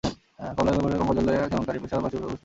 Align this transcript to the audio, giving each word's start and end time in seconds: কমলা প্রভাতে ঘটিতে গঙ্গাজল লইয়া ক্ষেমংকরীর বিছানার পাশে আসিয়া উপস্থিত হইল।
কমলা 0.55 0.71
প্রভাতে 0.73 0.95
ঘটিতে 0.95 1.01
গঙ্গাজল 1.01 1.23
লইয়া 1.27 1.49
ক্ষেমংকরীর 1.49 1.81
বিছানার 1.83 2.03
পাশে 2.03 2.15
আসিয়া 2.17 2.23
উপস্থিত 2.23 2.23
হইল। 2.23 2.37